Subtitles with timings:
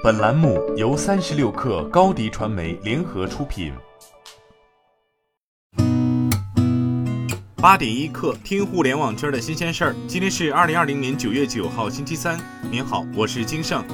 [0.00, 3.72] 本栏目由三十六氪高低传媒联合出品。
[7.56, 9.96] 八点一刻，听互联网圈的新鲜事儿。
[10.06, 12.38] 今天是二零二零年九月九号，星期三。
[12.70, 13.84] 您好，我是金盛。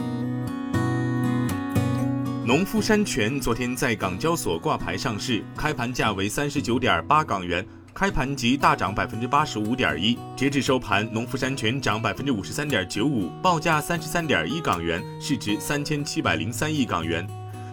[2.47, 7.67] 农夫山泉昨天在港交所挂牌上市，开盘价为三十九点八港元。
[7.95, 17.25] 开盘即大涨百分之八十五点一，截至收盘，农夫山泉涨百分之五十三点九五，报价三十三点一港元，市值三千七百零三亿港元。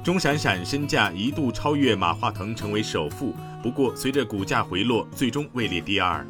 [0.04, 6.24] 钟闪闪身价一度超越马化腾，成为首富，不过随着股价回落，最终位列第二。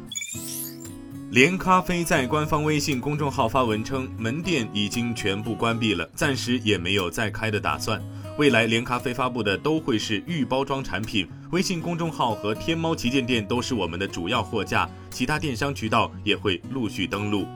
[1.30, 8.02] 连咖啡在官方微信公众号发文称，门店已经全部关闭了，暂时也没有再开的打算。
[8.38, 17.46] 未来连咖啡发布的都会是预包装产品，微信公众号和天猫旗舰店都是我们的主要货架，其他电商渠道也会陆续登陆。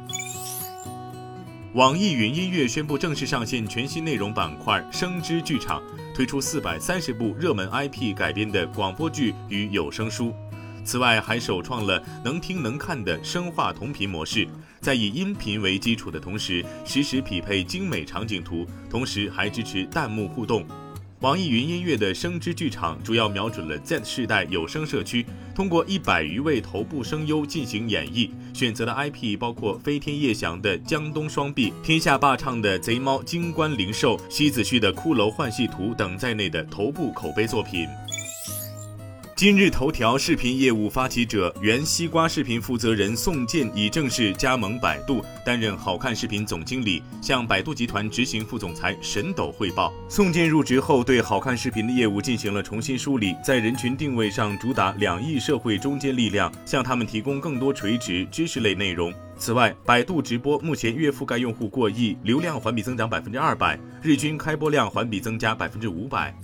[1.73, 5.83] 网易云音乐宣布正式上线全新内容板块“声之剧场”，
[6.15, 10.33] 推出四百三十部热门 IP 改编的广播剧与有声书。
[10.87, 14.47] 此外，还首创了能听能看的声画同频模式，
[14.81, 20.65] 在以音频为基础的同时，实时匹配精美场景图，同时还支持弹幕互动。
[21.21, 37.89] 网易云音乐的声之剧场主要瞄准了 Z 世代有声社区，通过一百余位头部声优进行演绎，选择的 IP 包括飞天夜翔的江东双璧、天下霸唱的贼猫金冠灵兽、西子旭的骷髅幻戏图等在内的头部口碑作品。
[39.37, 49.93] 今日头条视频业务发起者、原西瓜视频负责人宋健已正式加盟百度，担任好看视频总经理，向百度集团执行副总裁沈斗汇报。
[50.09, 59.13] 宋健入职后，对好看视频的业务进行了重新梳理，在人群定位上主打两亿社会中坚力量，向他们提供更多垂直知识类内容。
[59.37, 66.35] 此外，百度直播目前月覆盖用户过亿，流量环比增长百分之二百，日均开播量环比增加百分之五百。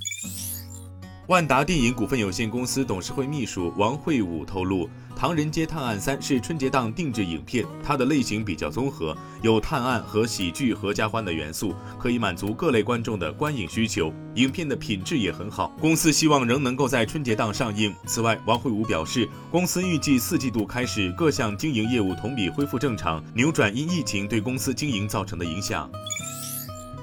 [1.33, 4.84] 万达电影股份有限公司董事会秘书王慧武透露，
[5.16, 14.12] 《唐人街探案三》是春节档定制影片，它的类型比较综合，有探案和喜剧合家欢的元素，可以满足各类观众的观影需求。
[14.34, 17.94] 影片的品质也很好，公司希望仍能够在春节档上映。
[18.04, 25.91] 此外，王慧武表示，公司预计四季度开始各项经营业务同比恢复正常，扭转因疫情对公司经营造成的影响。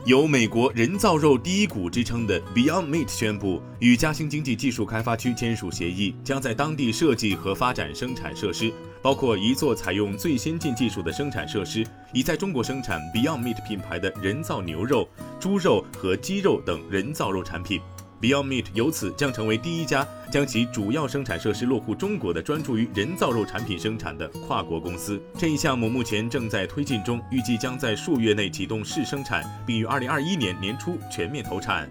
[0.05, 8.71] 由美国人造肉第一股之称的 Beyond Meat 宣布与嘉兴经济技术开发区签署协议，将在当地设计和发展生产设施，
[9.01, 17.81] 包括一座采用最先进技术的生产设施，以在中国生产 Beyond Meat 品牌的人造牛肉、猪肉和鸡肉等人造肉产品。
[18.21, 25.21] Beyond Meat 由此将成为第一家将其主要生产设施落户中国的专注于人造肉产品生产的跨国公司。
[25.37, 31.89] 这一项目目前正在推进中，预计将在数月内启动试生产，并于二零二一年年初全面投产。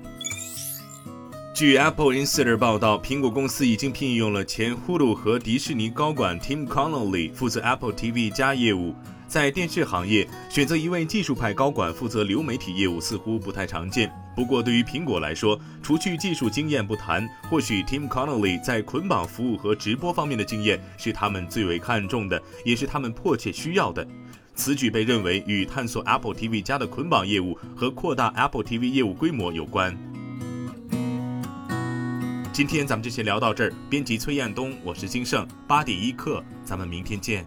[1.54, 8.94] 据 Apple Insider 报道，苹果公司已经聘用了前 Hulu 和迪士尼高管 Tim Connolly 负责 Apple TV 加业务。
[9.28, 14.10] 在电视行业，选择一位技术派高管负责流媒体业务似乎不太常见。
[14.34, 24.06] 不过，对于苹果来说，除去技术经验不谈，或许 Tim Connolly 在捆绑服务和直播方面的经验是他们最为看重的，也是他们迫切需要的。
[24.54, 29.94] 此举被认为与探索 Apple TV 加的捆绑业务和扩大 Apple TV 业务规模有关。
[32.50, 33.72] 今天咱们就先聊到这儿。
[33.90, 37.46] 编辑崔彦东，我是金盛八点一刻，咱们明天见。